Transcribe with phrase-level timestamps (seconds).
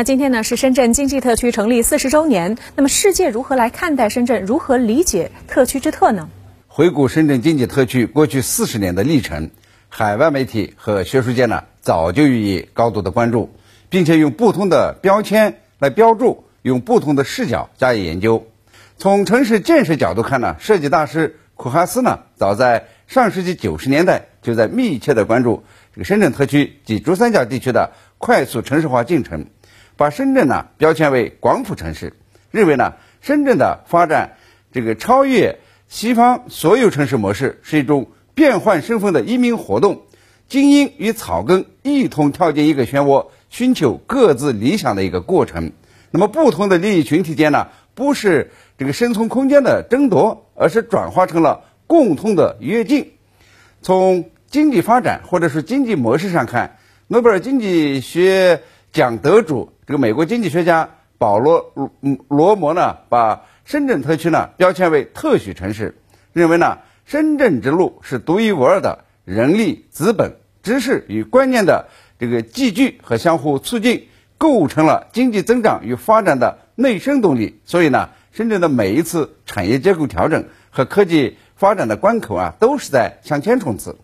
[0.00, 4.46] 那今天呢是深圳经济特区成立四十周年，那么世界如何来看待深圳？
[4.46, 6.30] 如何理解特区之特呢？
[6.68, 9.50] 回顾深圳经济特区过去四十年的历程，
[9.90, 13.50] 海外媒体和学术界呢早就予以高度的关注，
[13.90, 18.46] 并且用不同的标签来标注，用不同的视角加以研究。
[18.96, 25.62] 从城市建设角度看呢，设计大师库哈斯呢早在上世纪九十年代就在密切的关注
[25.94, 29.44] 这个深圳特区及珠三角地区的快速城市化进程。
[30.00, 32.14] 把深圳呢标签为广府城市，
[32.50, 34.38] 认为呢深圳的发展
[34.72, 40.00] 这个超越西方所有城市模式，是一种变换身份的移民活动，
[40.48, 45.72] 精英与草根一同跳进一个漩涡，寻求各自理想的一个过程。
[46.10, 53.12] 那么不同的利益群体间呢，不是这个生存空间的争夺，而是转化成了共同的跃进。
[53.82, 59.74] 从经济发展或者是经济模式上看，诺贝尔经济学奖得主。
[59.90, 61.90] 这个美国经济学家保罗罗
[62.28, 65.96] 罗摩呢，把深圳特区呢标签为特许城市，
[66.32, 71.88] 认为呢深圳之路是独一无二的人力、资本、知识与观念的
[72.20, 74.06] 这个集聚和相互促进，
[74.38, 77.60] 构成了经济增长与发展的内生动力。
[77.64, 83.96] 所以呢，深圳的每一次产业结构调整和科技发展的关口啊，都是在向前冲刺。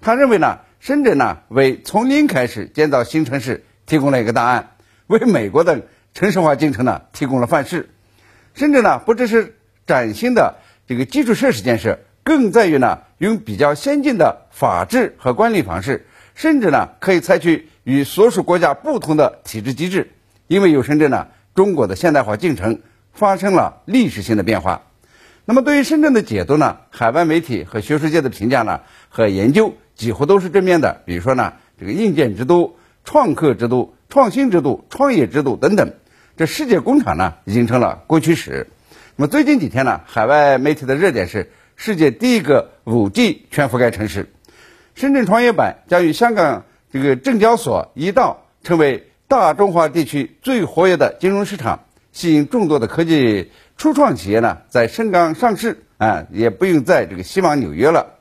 [0.00, 4.70] 他认为呢，深圳呢为从零开始建造新城市提供了一个答案。
[5.06, 5.82] 为美国的
[6.14, 7.90] 城市化进程呢提供了范式。
[8.54, 20.10] 深圳呢不只是崭新的这个基础设施建设，更在于呢用比较先进的法治和管理方式，甚至呢可以采取与所属国家不同的体制机制。
[20.48, 22.80] 因为有深圳呢，中国的现代化进程
[23.12, 24.82] 发生了历史性的变化。
[25.44, 31.02] 那么对于深圳的解读呢，海外媒体和学术界的评价呢和研究几乎都是正面的。
[31.04, 33.92] 比如说呢，这个硬件之都、创客之都。
[34.08, 35.94] 创新制度、创业制度等等，
[36.36, 38.68] 这世界工厂呢已经成了过去式。
[39.16, 44.32] 那么最近几天呢，海外媒体的热点是世界第一个五 G 全覆盖城市——
[44.94, 51.80] 深圳创业板将与香港这个证交所一道，成为大中华地区最活跃的金融市场，
[52.12, 58.18] 吸引众多的科技初创企业呢在深港上市啊，也不用在这个西往纽约了。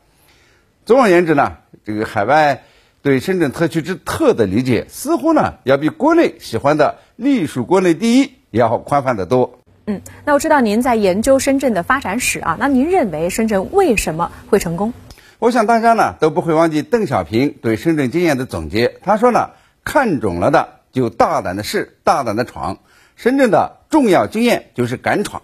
[0.86, 2.64] 总而言之呢，这个海外。
[3.06, 9.60] 对深圳特区之特的理解，似乎呢要比国内喜欢的隶属国内第一要宽泛得多。
[9.86, 14.92] 嗯，那我知道您在研究深圳的发展史啊，那您认为深圳为什么会成功？
[15.38, 18.98] 我想大家呢都不会忘记邓小平对深圳经验的总结。
[19.04, 19.52] 他说呢，
[19.84, 22.80] 看准了的就大胆的试，大胆的闯。
[23.16, 25.44] 深圳的重要经验就是敢闯。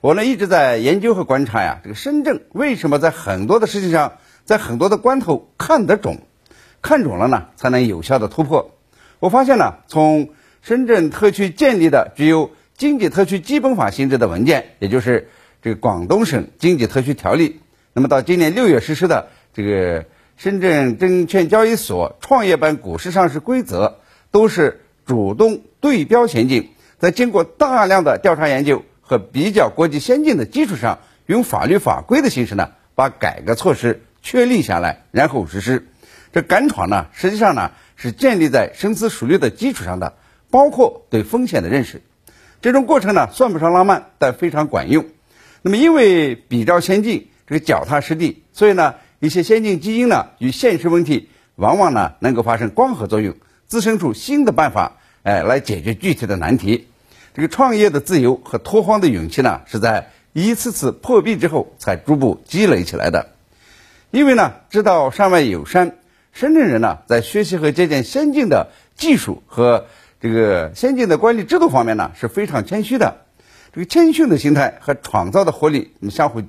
[0.00, 6.18] 我呢一直在研究和观察呀，这个深圳为什么在很多的事情上，在很多的关头看得中。
[6.82, 8.72] 看准了呢，才能有效的突破。
[9.20, 10.30] 我发现呢，从
[10.62, 15.28] 深圳特区建立的具有经济特区基本法性质的文件，也就是
[15.62, 17.50] 这个《广东省经济特区条例》，
[17.92, 20.06] 那么到今年六月实施的这个
[20.36, 24.00] 深圳证券交易所创业板股市上市规则，
[24.32, 35.86] 都是主动对标前进，在经过大量的调查研究和比较国际先进的基础上，用法律法规的形式呢，把改革措施确立下来，然后实施。
[36.32, 40.14] 这敢闯呢，实际上呢是建立在深思熟虑的基础上的，
[40.50, 42.00] 包括对风险的认识。
[42.62, 45.04] 这种过程呢算不上浪漫，但非常管用。
[45.60, 56.88] 那么因为比较先进，这个脚踏实地，所以呢一些先进基因呢与现实问题往往呢能够发生光合作用，滋生出新的办法，哎来解决具体的难题。
[57.34, 63.28] 这个创业的自由和拓荒的勇气呢，是在一次次破壁之后才逐步积累起来的。
[64.10, 65.96] 因为呢知道山外有山。
[66.32, 69.86] 深圳人呢，在学习和借鉴先进的技术和
[70.18, 73.18] 这个先进的管理制度方面呢，是非常谦虚的。
[73.72, 76.42] 这个谦逊的心态和创造的活力相互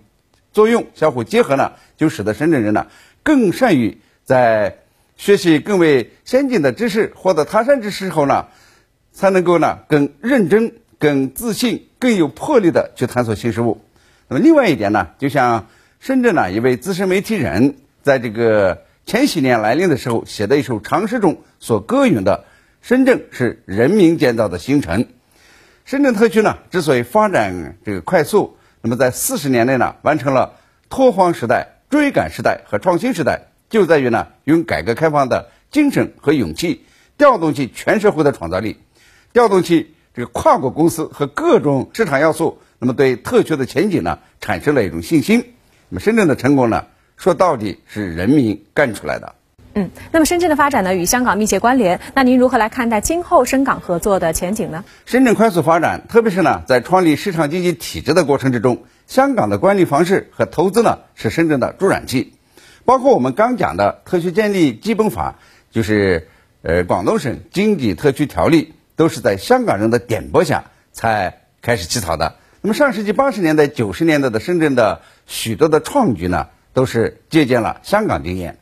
[0.54, 2.88] 作用、相互结合呢，就使得深圳人呢
[3.24, 4.78] 更善于在
[5.18, 8.48] 学习更为先进的知识、获得他山之石后呢，
[9.12, 13.82] 才能够呢更认真、更自信、更有魄力的去探索新事物。
[14.29, 15.68] 那么另外一点呢，就像
[16.00, 18.84] 深圳呢一位资深媒体人在这个。
[19.05, 22.46] 千禧年来临的时候，写的一首长诗中所歌咏的
[22.82, 25.08] “深圳是人民建造的新城”。
[25.85, 30.53] 深圳特区呢，之所以发展这个快速，那么在四十年内呢，完成了
[30.90, 36.85] 拓荒时代、追赶时代和创新时代，就在于呢，用改革开放的精神和勇气，
[37.17, 38.78] 调动起全社会的创造力，
[39.34, 45.53] 调动起这个跨国公司和各种市场要素，那么对特区的前景呢，产生了一种信心。
[45.90, 46.85] 那么深圳的成功呢？
[47.18, 49.36] 说到底是人民干出来的。
[49.76, 52.00] 嗯，那么深圳的发展呢，与香港密切关联。
[52.14, 54.84] 那您如何来看待今后深港合作的前景呢？
[55.06, 62.34] 深圳快速发展，特别是呢，在创立市场经济体制的过程之中，香港的管理方式和投资呢，是深圳的助燃剂。
[62.86, 65.40] 包括我们刚讲的特区建立基本法，
[65.72, 66.28] 就是
[66.62, 72.36] 呃广东省经济特区条例，都是在香港人的点拨下才开始起草的。
[72.62, 78.58] 那么上世纪八十年代、九十年代的深圳的许多的创举呢，都是借鉴了香港经验。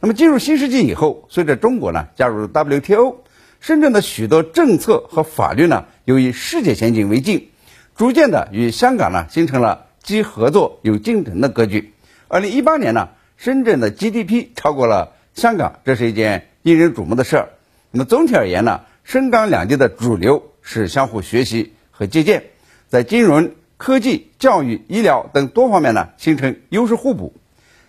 [0.00, 3.16] 那么进入新世纪以后，随着中国呢加入 WTO，
[3.60, 7.48] 深圳的许多政策和法律呢，又以世界先进为镜，
[7.96, 11.92] 逐渐的与香港呢形成了既合作又竞争的格局。
[12.28, 17.48] 二零一八年呢，深圳的 GDP 超过了香港，这是一件引人瞩目的事儿。
[17.90, 22.44] 那么总体而言呢，深港两地的主流是相互学习和借鉴。
[22.88, 27.34] 在金融、科技、教育、医疗等多方面呢，形成优势互补。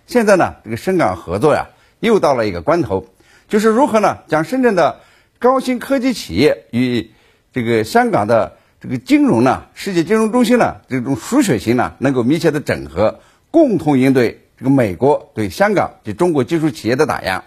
[0.08, 1.68] 现在呢，这个深港合作呀，
[2.00, 3.06] 又到了一个关头，
[3.50, 5.02] 就是如何呢，将深圳的
[5.38, 7.12] 高新科技企业与
[7.52, 13.20] 这个香港的这个金融呢，世界金融中心呢这种输血型呢，能够密切的整合，
[13.52, 17.44] 共同应对这个美国对香港及中国技术企业的打压。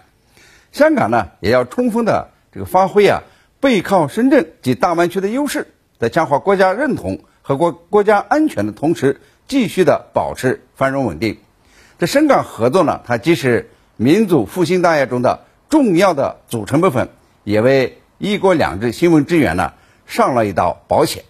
[0.71, 3.23] 香港呢，也要充分的这个发挥啊，
[3.59, 7.21] 背靠深圳及大湾区的优势，在强化国家认同。
[7.43, 11.39] 和国国家安全的同时，继续的保持繁荣稳定。
[12.01, 17.09] 这深港合作呢，它既是民族复兴大业中的重要的组成部分，
[17.43, 19.73] 也为一国两制新闻支援呢
[20.07, 21.23] 上了一道保险。